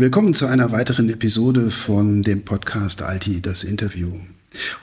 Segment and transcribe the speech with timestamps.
[0.00, 4.12] Willkommen zu einer weiteren Episode von dem Podcast Alti das Interview.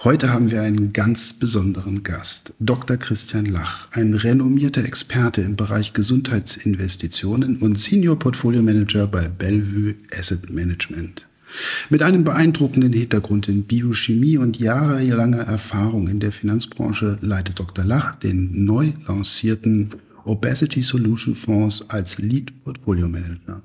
[0.03, 2.97] Heute haben wir einen ganz besonderen Gast, Dr.
[2.97, 10.49] Christian Lach, ein renommierter Experte im Bereich Gesundheitsinvestitionen und Senior Portfolio Manager bei Bellevue Asset
[10.49, 11.25] Management.
[11.89, 17.85] Mit einem beeindruckenden Hintergrund in Biochemie und jahrelanger Erfahrung in der Finanzbranche leitet Dr.
[17.85, 19.91] Lach den neu lancierten
[20.25, 23.61] Obesity Solution Fonds als Lead Portfolio Manager.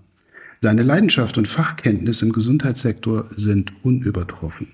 [0.63, 4.69] Seine Leidenschaft und Fachkenntnis im Gesundheitssektor sind unübertroffen.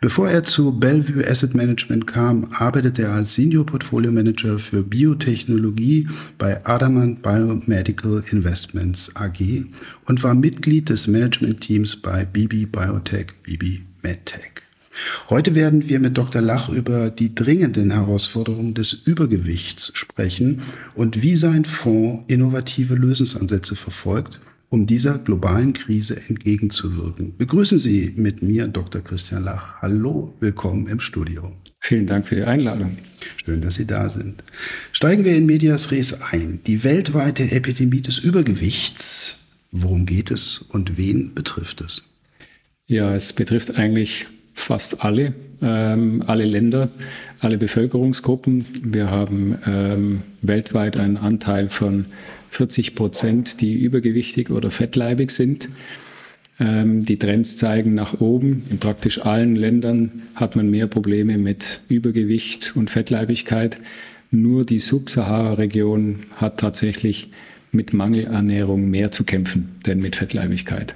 [0.00, 6.08] Bevor er zu Bellevue Asset Management kam, arbeitete er als Senior Portfolio Manager für Biotechnologie
[6.38, 9.64] bei Adamant Biomedical Investments AG
[10.04, 14.52] und war Mitglied des Managementteams bei BB Biotech, BB MedTech.
[15.30, 16.42] Heute werden wir mit Dr.
[16.42, 20.62] Lach über die dringenden Herausforderungen des Übergewichts sprechen
[20.94, 24.38] und wie sein Fonds innovative Lösungsansätze verfolgt,
[24.74, 27.36] um dieser globalen Krise entgegenzuwirken.
[27.38, 29.02] Begrüßen Sie mit mir Dr.
[29.02, 29.80] Christian Lach.
[29.80, 31.52] Hallo, willkommen im Studio.
[31.78, 32.98] Vielen Dank für die Einladung.
[33.44, 34.42] Schön, dass Sie da sind.
[34.90, 36.58] Steigen wir in Medias Res ein.
[36.66, 39.44] Die weltweite Epidemie des Übergewichts.
[39.70, 42.12] Worum geht es und wen betrifft es?
[42.88, 46.90] Ja, es betrifft eigentlich fast alle, ähm, alle Länder,
[47.38, 48.64] alle Bevölkerungsgruppen.
[48.82, 52.06] Wir haben ähm, weltweit einen Anteil von
[52.54, 55.68] 40 Prozent, die übergewichtig oder fettleibig sind.
[56.60, 58.64] Ähm, die Trends zeigen nach oben.
[58.70, 63.78] In praktisch allen Ländern hat man mehr Probleme mit Übergewicht und Fettleibigkeit.
[64.30, 67.30] Nur die Subsahara-Region hat tatsächlich
[67.72, 70.94] mit Mangelernährung mehr zu kämpfen, denn mit Fettleibigkeit.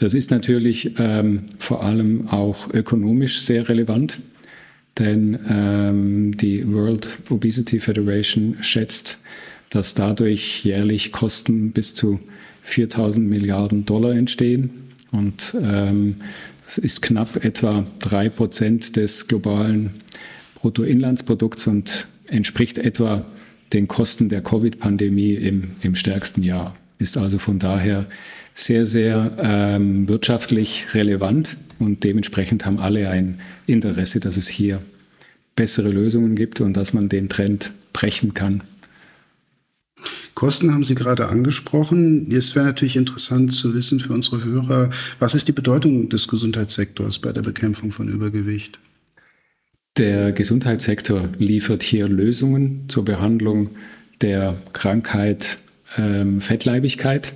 [0.00, 4.18] Das ist natürlich ähm, vor allem auch ökonomisch sehr relevant,
[4.98, 9.18] denn ähm, die World Obesity Federation schätzt,
[9.70, 12.20] dass dadurch jährlich Kosten bis zu
[12.62, 14.70] 4000 Milliarden Dollar entstehen.
[15.12, 16.16] Und ähm,
[16.64, 19.90] das ist knapp etwa drei Prozent des globalen
[20.56, 23.24] Bruttoinlandsprodukts und entspricht etwa
[23.72, 26.74] den Kosten der Covid-Pandemie im, im stärksten Jahr.
[26.98, 28.06] Ist also von daher
[28.52, 34.82] sehr, sehr ähm, wirtschaftlich relevant und dementsprechend haben alle ein Interesse, dass es hier
[35.56, 38.62] bessere Lösungen gibt und dass man den Trend brechen kann.
[40.40, 42.32] Kosten haben Sie gerade angesprochen.
[42.32, 47.18] Es wäre natürlich interessant zu wissen für unsere Hörer, was ist die Bedeutung des Gesundheitssektors
[47.18, 48.78] bei der Bekämpfung von Übergewicht?
[49.98, 53.72] Der Gesundheitssektor liefert hier Lösungen zur Behandlung
[54.22, 55.58] der Krankheit
[55.98, 57.34] ähm, Fettleibigkeit.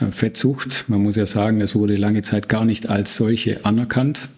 [0.00, 0.86] Äh, Fettsucht.
[0.88, 4.30] Man muss ja sagen, es wurde lange Zeit gar nicht als solche anerkannt.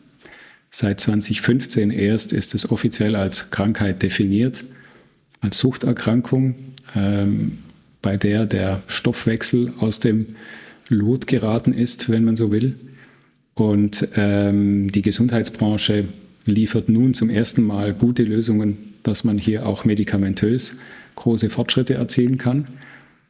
[0.69, 4.63] Seit 2015 erst ist es offiziell als Krankheit definiert,
[5.41, 6.55] als Suchterkrankung,
[6.95, 7.61] ähm,
[8.05, 10.37] bei der der Stoffwechsel aus dem
[10.89, 12.75] Lot geraten ist, wenn man so will.
[13.55, 16.09] Und ähm, die Gesundheitsbranche
[16.45, 20.77] liefert nun zum ersten Mal gute Lösungen, dass man hier auch medikamentös
[21.15, 22.67] große Fortschritte erzielen kann.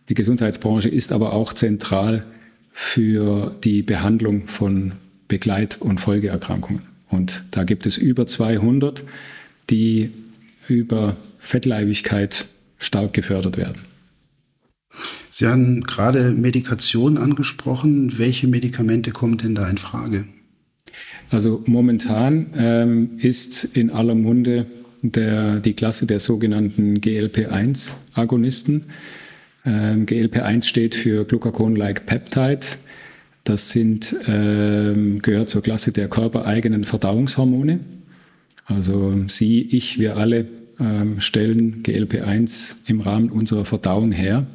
[0.09, 2.25] Die Gesundheitsbranche ist aber auch zentral
[2.73, 4.95] für die Behandlung von
[5.29, 6.83] Begleit- und Folgeerkrankungen.
[7.09, 9.05] Und da gibt es über 200,
[9.71, 10.11] die
[10.67, 12.47] über Fettleibigkeit
[12.79, 13.94] stark gefördert werden.
[15.31, 18.19] Sie haben gerade Medikation angesprochen.
[18.19, 20.27] Welche Medikamente kommen denn da in Frage?
[21.31, 24.67] Also momentan ähm, ist in aller Munde
[25.03, 28.85] der, die Klasse der sogenannten GLP-1-Agonisten.
[29.65, 32.61] Ähm, GLP-1 steht für Glucagon-like Peptide.
[33.45, 37.81] Das sind, ähm, gehört zur Klasse der körpereigenen Verdauungshormone.
[38.67, 40.47] Also Sie, ich, wir alle
[40.81, 44.47] ähm, stellen GLP-1 im Rahmen unserer Verdauung her.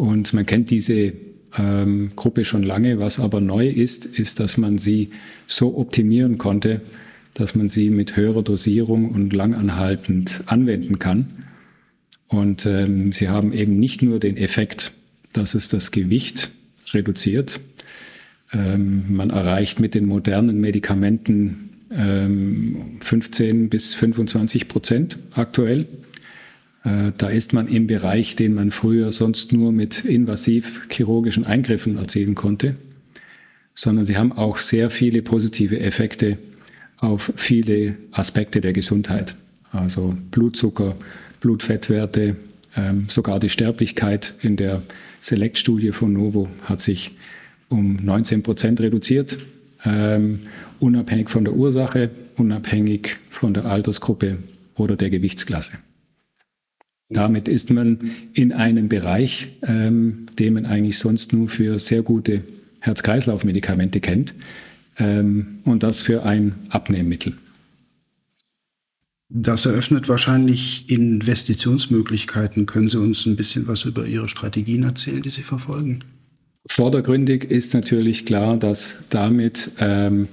[0.00, 1.12] Und man kennt diese
[1.58, 2.98] ähm, Gruppe schon lange.
[3.00, 5.10] Was aber neu ist, ist, dass man sie
[5.46, 6.80] so optimieren konnte,
[7.34, 11.44] dass man sie mit höherer Dosierung und langanhaltend anwenden kann.
[12.28, 14.92] Und ähm, sie haben eben nicht nur den Effekt,
[15.34, 16.50] dass es das Gewicht
[16.94, 17.60] reduziert.
[18.54, 25.86] Ähm, man erreicht mit den modernen Medikamenten ähm, 15 bis 25 Prozent aktuell.
[26.84, 31.96] Äh, da ist man im Bereich, den man früher sonst nur mit invasiv chirurgischen Eingriffen
[31.96, 32.76] erzielen konnte,
[33.74, 36.38] sondern sie haben auch sehr viele positive Effekte
[36.98, 39.34] auf viele Aspekte der Gesundheit.
[39.72, 40.96] Also Blutzucker,
[41.40, 42.36] Blutfettwerte,
[42.76, 44.82] ähm, sogar die Sterblichkeit in der
[45.20, 47.12] Select-Studie von Novo hat sich
[47.68, 49.38] um 19 Prozent reduziert,
[49.84, 50.40] ähm,
[50.78, 54.38] unabhängig von der Ursache, unabhängig von der Altersgruppe
[54.76, 55.78] oder der Gewichtsklasse.
[57.10, 57.98] Damit ist man
[58.34, 62.42] in einem Bereich, ähm, den man eigentlich sonst nur für sehr gute
[62.80, 64.34] Herz-Kreislauf-Medikamente kennt
[64.96, 67.34] ähm, und das für ein Abnehmmittel.
[69.28, 72.66] Das eröffnet wahrscheinlich Investitionsmöglichkeiten.
[72.66, 76.00] Können Sie uns ein bisschen was über Ihre Strategien erzählen, die Sie verfolgen?
[76.66, 80.28] Vordergründig ist natürlich klar, dass damit ähm,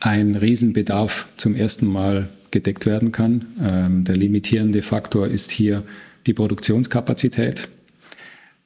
[0.00, 3.46] ein Riesenbedarf zum ersten Mal gedeckt werden kann.
[3.60, 5.84] Ähm, der limitierende Faktor ist hier
[6.26, 7.68] die Produktionskapazität.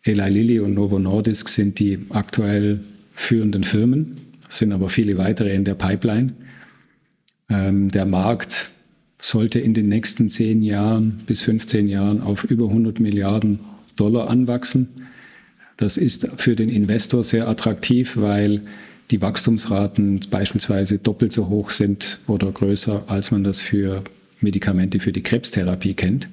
[0.03, 2.81] Eli Lilly und Novo Nordisk sind die aktuell
[3.14, 4.19] führenden Firmen,
[4.49, 6.35] sind aber viele weitere in der Pipeline.
[7.49, 8.70] Ähm, der Markt
[9.20, 13.61] sollte in den nächsten 10 Jahren bis 15 Jahren auf über 100 Milliarden
[13.97, 14.88] Dollar anwachsen.
[15.76, 18.62] Das ist für den Investor sehr attraktiv, weil
[19.11, 24.02] die Wachstumsraten beispielsweise doppelt so hoch sind oder größer, als man das für
[24.41, 26.29] Medikamente für die Krebstherapie kennt.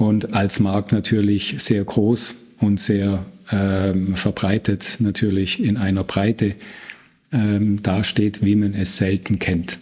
[0.00, 6.54] Und als Markt natürlich sehr groß und sehr ähm, verbreitet, natürlich in einer Breite
[7.32, 9.78] ähm, dasteht, wie man es selten kennt.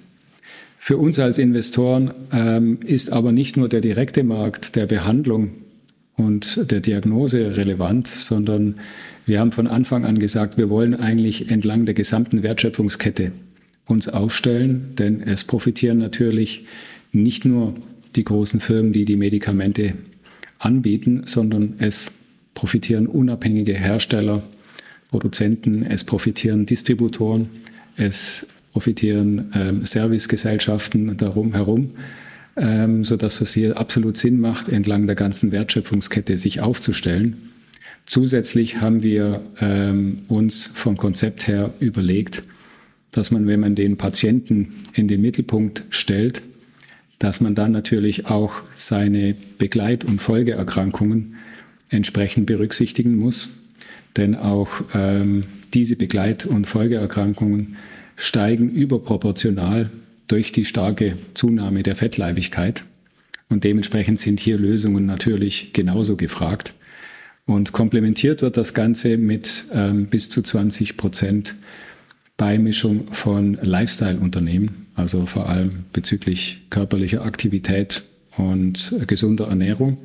[0.80, 5.50] Für uns als Investoren ähm, ist aber nicht nur der direkte Markt der Behandlung
[6.16, 8.80] und der Diagnose relevant, sondern
[9.24, 13.30] wir haben von Anfang an gesagt, wir wollen eigentlich entlang der gesamten Wertschöpfungskette
[13.86, 16.66] uns aufstellen, denn es profitieren natürlich
[17.12, 17.74] nicht nur
[18.16, 19.94] die großen Firmen, die die Medikamente
[20.58, 22.14] anbieten, sondern es
[22.54, 24.42] profitieren unabhängige Hersteller,
[25.10, 27.48] Produzenten, es profitieren Distributoren,
[27.96, 31.92] es profitieren ähm, Servicegesellschaften darum herum,
[32.56, 37.50] ähm, sodass es hier absolut Sinn macht, entlang der ganzen Wertschöpfungskette sich aufzustellen.
[38.06, 42.42] Zusätzlich haben wir ähm, uns vom Konzept her überlegt,
[43.12, 46.42] dass man, wenn man den Patienten in den Mittelpunkt stellt,
[47.18, 51.36] dass man dann natürlich auch seine Begleit- und Folgeerkrankungen
[51.90, 53.58] entsprechend berücksichtigen muss.
[54.16, 55.44] Denn auch ähm,
[55.74, 57.76] diese Begleit- und Folgeerkrankungen
[58.16, 59.90] steigen überproportional
[60.26, 62.84] durch die starke Zunahme der Fettleibigkeit.
[63.48, 66.74] Und dementsprechend sind hier Lösungen natürlich genauso gefragt.
[67.46, 71.54] Und komplementiert wird das Ganze mit ähm, bis zu 20 Prozent
[72.38, 78.04] Beimischung von Lifestyle-Unternehmen, also vor allem bezüglich körperlicher Aktivität
[78.36, 79.98] und gesunder Ernährung,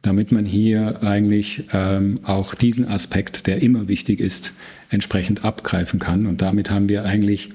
[0.00, 4.54] damit man hier eigentlich ähm, auch diesen Aspekt, der immer wichtig ist,
[4.88, 6.26] entsprechend abgreifen kann.
[6.26, 7.50] Und damit haben wir eigentlich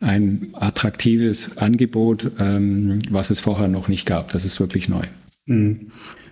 [0.00, 4.32] ein attraktives Angebot, ähm, was es vorher noch nicht gab.
[4.32, 5.06] Das ist wirklich neu.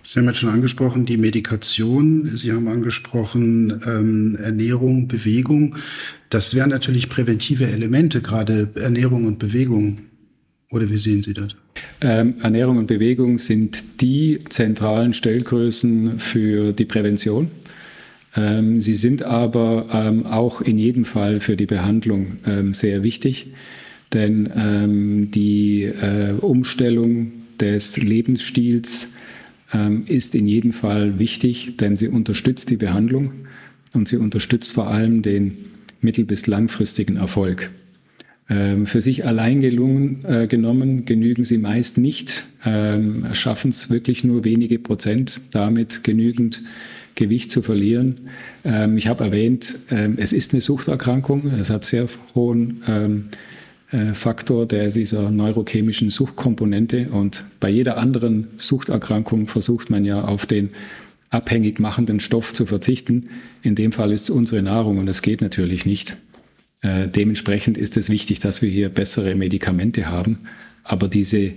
[0.03, 2.35] Sie haben jetzt schon angesprochen, die Medikation.
[2.35, 5.75] Sie haben angesprochen ähm, Ernährung, Bewegung.
[6.29, 9.99] Das wären natürlich präventive Elemente, gerade Ernährung und Bewegung.
[10.71, 11.55] Oder wie sehen Sie das?
[11.99, 17.51] Ähm, Ernährung und Bewegung sind die zentralen Stellgrößen für die Prävention.
[18.35, 23.47] Ähm, sie sind aber ähm, auch in jedem Fall für die Behandlung ähm, sehr wichtig,
[24.13, 29.09] denn ähm, die äh, Umstellung des Lebensstils
[29.73, 33.31] ähm, ist in jedem Fall wichtig, denn sie unterstützt die Behandlung
[33.93, 35.57] und sie unterstützt vor allem den
[36.01, 37.71] mittel- bis langfristigen Erfolg.
[38.49, 44.23] Ähm, für sich allein gelungen, äh, genommen genügen sie meist nicht, ähm, schaffen es wirklich
[44.23, 46.63] nur wenige Prozent, damit genügend
[47.15, 48.29] Gewicht zu verlieren.
[48.63, 53.37] Ähm, ich habe erwähnt, ähm, es ist eine Suchterkrankung, es hat sehr hohen ähm, äh,
[54.13, 57.09] Faktor der dieser neurochemischen Suchtkomponente.
[57.09, 60.69] Und bei jeder anderen Suchterkrankung versucht man ja auf den
[61.29, 63.29] abhängig machenden Stoff zu verzichten.
[63.63, 66.17] In dem Fall ist es unsere Nahrung und es geht natürlich nicht.
[66.81, 70.39] Äh, dementsprechend ist es wichtig, dass wir hier bessere Medikamente haben.
[70.83, 71.53] Aber diese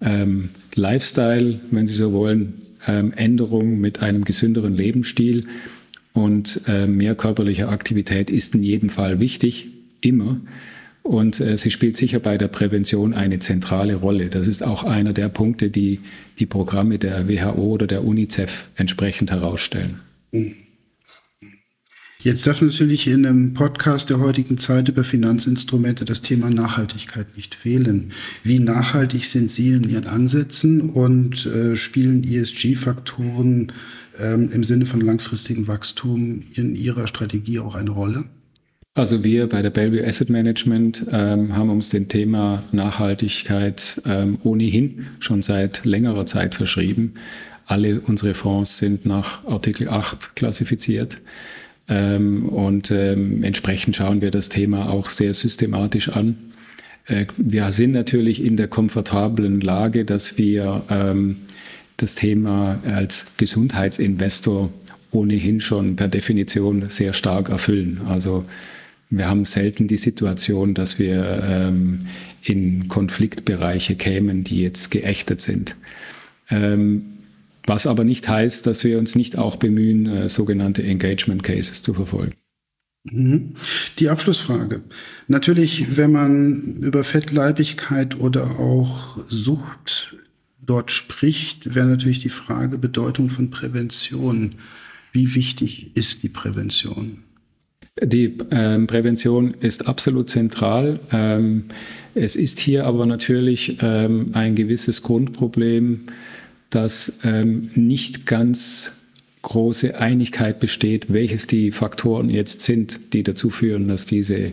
[0.00, 5.44] ähm, Lifestyle, wenn Sie so wollen, ähm, Änderung mit einem gesünderen Lebensstil
[6.12, 9.68] und äh, mehr körperlicher Aktivität ist in jedem Fall wichtig,
[10.00, 10.40] immer.
[11.06, 14.28] Und äh, sie spielt sicher bei der Prävention eine zentrale Rolle.
[14.28, 16.00] Das ist auch einer der Punkte, die
[16.38, 20.00] die Programme der WHO oder der UNICEF entsprechend herausstellen.
[22.18, 27.54] Jetzt darf natürlich in einem Podcast der heutigen Zeit über Finanzinstrumente das Thema Nachhaltigkeit nicht
[27.54, 28.10] fehlen.
[28.42, 33.70] Wie nachhaltig sind Sie in Ihren Ansätzen und äh, spielen ESG-Faktoren
[34.18, 38.24] ähm, im Sinne von langfristigem Wachstum in Ihrer Strategie auch eine Rolle?
[38.96, 45.08] Also wir bei der Bellevue Asset Management ähm, haben uns dem Thema Nachhaltigkeit ähm, ohnehin
[45.20, 47.12] schon seit längerer Zeit verschrieben.
[47.66, 51.20] Alle unsere Fonds sind nach Artikel 8 klassifiziert.
[51.88, 56.38] Ähm, und ähm, entsprechend schauen wir das Thema auch sehr systematisch an.
[57.04, 61.36] Äh, wir sind natürlich in der komfortablen Lage, dass wir ähm,
[61.98, 64.70] das Thema als Gesundheitsinvestor
[65.10, 68.00] ohnehin schon per Definition sehr stark erfüllen.
[68.08, 68.46] Also
[69.10, 72.06] wir haben selten die Situation, dass wir ähm,
[72.42, 75.76] in Konfliktbereiche kämen, die jetzt geächtet sind.
[76.50, 77.04] Ähm,
[77.66, 81.94] was aber nicht heißt, dass wir uns nicht auch bemühen, äh, sogenannte Engagement Cases zu
[81.94, 82.34] verfolgen.
[83.04, 83.54] Mhm.
[83.98, 84.82] Die Abschlussfrage.
[85.28, 90.16] Natürlich, wenn man über Fettleibigkeit oder auch Sucht
[90.60, 94.56] dort spricht, wäre natürlich die Frage Bedeutung von Prävention.
[95.12, 97.22] Wie wichtig ist die Prävention?
[98.02, 101.00] Die ähm, Prävention ist absolut zentral.
[101.12, 101.64] Ähm,
[102.14, 106.06] es ist hier aber natürlich ähm, ein gewisses Grundproblem,
[106.68, 109.02] dass ähm, nicht ganz
[109.40, 114.52] große Einigkeit besteht, welches die Faktoren jetzt sind, die dazu führen, dass diese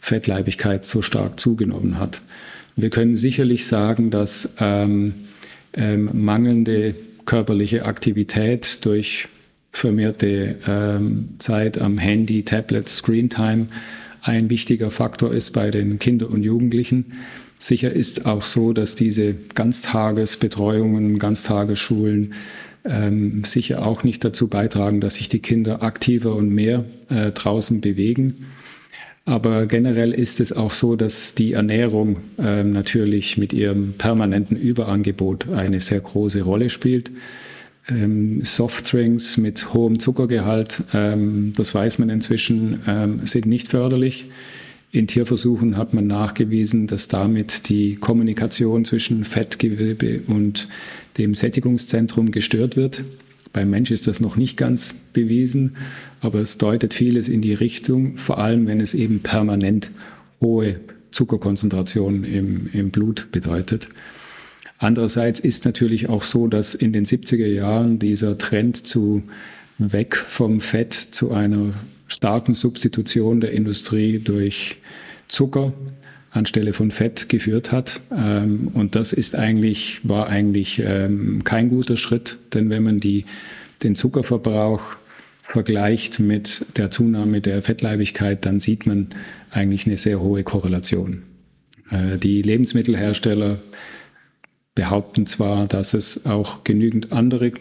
[0.00, 2.22] Fettleibigkeit so stark zugenommen hat.
[2.76, 5.14] Wir können sicherlich sagen, dass ähm,
[5.74, 6.94] ähm, mangelnde
[7.26, 9.28] körperliche Aktivität durch
[9.72, 13.68] vermehrte ähm, Zeit am Handy, Tablet, Screentime
[14.22, 17.06] ein wichtiger Faktor ist bei den Kindern und Jugendlichen.
[17.58, 22.34] Sicher ist auch so, dass diese Ganztagesbetreuungen, Ganztagesschulen
[22.84, 27.80] ähm, sicher auch nicht dazu beitragen, dass sich die Kinder aktiver und mehr äh, draußen
[27.80, 28.46] bewegen.
[29.26, 35.48] Aber generell ist es auch so, dass die Ernährung äh, natürlich mit ihrem permanenten Überangebot
[35.50, 37.10] eine sehr große Rolle spielt
[37.90, 44.26] ähm, Softdrinks mit hohem Zuckergehalt, ähm, das weiß man inzwischen, ähm, sind nicht förderlich.
[44.92, 50.68] In Tierversuchen hat man nachgewiesen, dass damit die Kommunikation zwischen Fettgewebe und
[51.16, 53.04] dem Sättigungszentrum gestört wird.
[53.52, 55.76] Beim Mensch ist das noch nicht ganz bewiesen,
[56.20, 59.90] aber es deutet vieles in die Richtung, vor allem wenn es eben permanent
[60.40, 60.80] hohe
[61.10, 63.88] Zuckerkonzentrationen im, im Blut bedeutet.
[64.82, 69.22] Andererseits ist natürlich auch so, dass in den 70er Jahren dieser Trend zu
[69.76, 71.74] weg vom Fett zu einer
[72.08, 74.78] starken Substitution der Industrie durch
[75.28, 75.74] Zucker
[76.30, 78.00] anstelle von Fett geführt hat.
[78.10, 83.26] Ähm, und das ist eigentlich, war eigentlich ähm, kein guter Schritt, denn wenn man die,
[83.82, 84.80] den Zuckerverbrauch
[85.42, 89.08] vergleicht mit der Zunahme der Fettleibigkeit, dann sieht man
[89.50, 91.24] eigentlich eine sehr hohe Korrelation.
[91.90, 93.58] Äh, die Lebensmittelhersteller
[94.80, 97.52] behaupten zwar, dass es auch genügend andere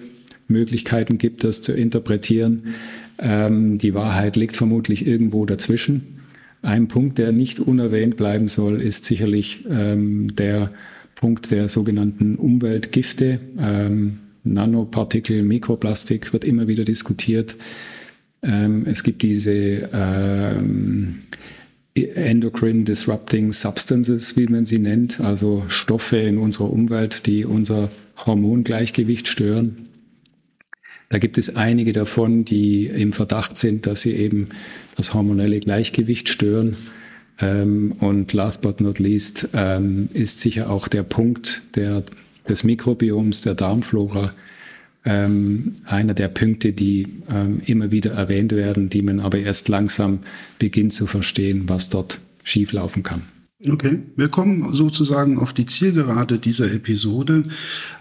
[0.47, 2.75] Möglichkeiten gibt, das zu interpretieren.
[3.17, 6.21] Ähm, die Wahrheit liegt vermutlich irgendwo dazwischen.
[6.61, 10.71] Ein Punkt, der nicht unerwähnt bleiben soll, ist sicherlich ähm, der
[11.15, 13.41] Punkt der sogenannten Umweltgifte.
[13.59, 17.57] Ähm, Nanopartikel, Mikroplastik wird immer wieder diskutiert.
[18.43, 21.23] Ähm, es gibt diese ähm,
[22.07, 27.89] Endocrine Disrupting Substances, wie man sie nennt, also Stoffe in unserer Umwelt, die unser
[28.25, 29.87] Hormongleichgewicht stören.
[31.09, 34.49] Da gibt es einige davon, die im Verdacht sind, dass sie eben
[34.95, 36.77] das hormonelle Gleichgewicht stören.
[37.39, 42.03] Ähm, und last but not least ähm, ist sicher auch der Punkt der,
[42.47, 44.33] des Mikrobioms, der Darmflora,
[45.05, 50.19] ähm, einer der Punkte, die ähm, immer wieder erwähnt werden, die man aber erst langsam
[50.59, 53.23] beginnt zu verstehen, was dort schieflaufen kann.
[53.67, 57.43] Okay, wir kommen sozusagen auf die Zielgerade dieser Episode.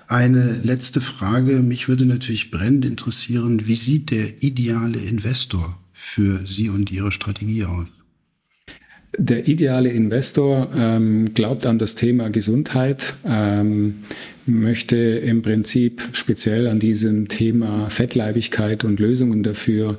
[0.06, 1.60] Eine letzte Frage.
[1.62, 7.64] Mich würde natürlich brennend interessieren, wie sieht der ideale Investor für Sie und Ihre Strategie
[7.64, 7.88] aus?
[9.20, 14.04] Der ideale Investor ähm, glaubt an das Thema Gesundheit, ähm,
[14.46, 19.98] möchte im Prinzip speziell an diesem Thema Fettleibigkeit und Lösungen dafür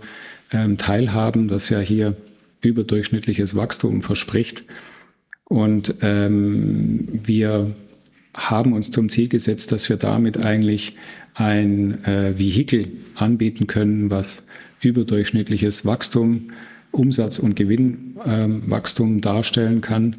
[0.53, 2.15] ähm, teilhaben, das ja hier
[2.61, 4.63] überdurchschnittliches Wachstum verspricht.
[5.43, 7.71] Und ähm, wir
[8.33, 10.95] haben uns zum Ziel gesetzt, dass wir damit eigentlich
[11.33, 14.43] ein äh, Vehikel anbieten können, was
[14.81, 16.51] überdurchschnittliches Wachstum,
[16.91, 20.15] Umsatz- und Gewinnwachstum ähm, darstellen kann,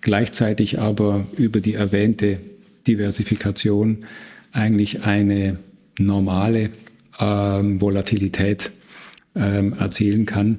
[0.00, 2.38] gleichzeitig aber über die erwähnte
[2.86, 4.04] Diversifikation
[4.52, 5.58] eigentlich eine
[5.98, 6.70] normale
[7.18, 8.72] ähm, Volatilität
[9.34, 10.58] ähm, erzielen kann.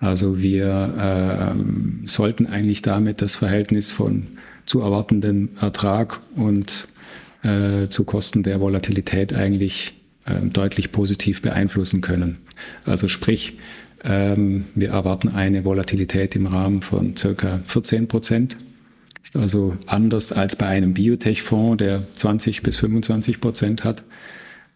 [0.00, 4.26] Also wir ähm, sollten eigentlich damit das Verhältnis von
[4.64, 6.88] zu erwartendem Ertrag und
[7.42, 12.38] äh, zu Kosten der Volatilität eigentlich äh, deutlich positiv beeinflussen können.
[12.84, 13.58] Also sprich,
[14.04, 18.56] wir erwarten eine Volatilität im Rahmen von circa 14 Prozent
[19.28, 24.02] ist also anders als bei einem Biotech-Fonds, der 20 bis 25 Prozent hat.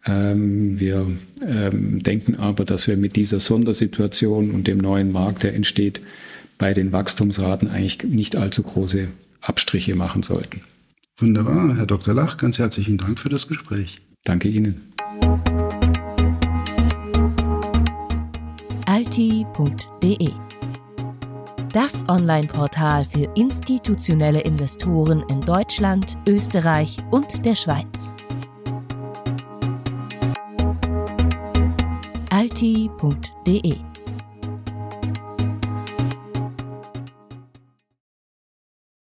[0.05, 1.07] Ähm, wir
[1.47, 6.01] ähm, denken aber, dass wir mit dieser Sondersituation und dem neuen Markt, der entsteht,
[6.59, 9.09] bei den Wachstumsraten eigentlich nicht allzu große
[9.41, 10.61] Abstriche machen sollten.
[11.19, 12.15] Wunderbar, Herr Dr.
[12.15, 14.01] Lach, ganz herzlichen Dank für das Gespräch.
[14.25, 14.93] Danke Ihnen.
[19.13, 20.31] alti.de
[21.71, 28.15] Das Online-Portal für institutionelle Investoren in Deutschland, Österreich und der Schweiz.
[32.31, 33.92] alti.de